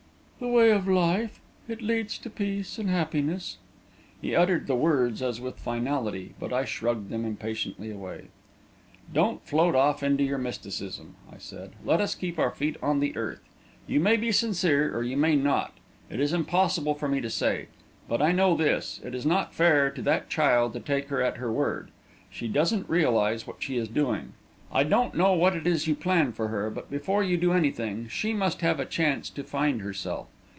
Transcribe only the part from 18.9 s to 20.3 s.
it is not fair to that